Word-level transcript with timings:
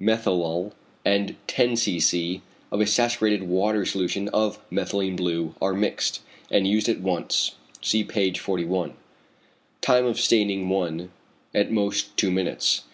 methylal, 0.00 0.72
and 1.04 1.36
10 1.46 1.76
c.c. 1.76 2.40
of 2.70 2.80
a 2.80 2.86
saturated 2.86 3.42
watery 3.42 3.86
solution 3.86 4.30
of 4.30 4.58
methylene 4.70 5.16
blue 5.16 5.54
are 5.60 5.74
mixed, 5.74 6.22
and 6.50 6.66
used 6.66 6.88
at 6.88 7.00
once, 7.02 7.56
see 7.82 8.02
page 8.02 8.40
41. 8.40 8.94
Time 9.82 10.06
of 10.06 10.18
staining 10.18 10.70
1, 10.70 11.10
at 11.54 11.70
most 11.70 12.16
2 12.16 12.30
minutes. 12.30 12.84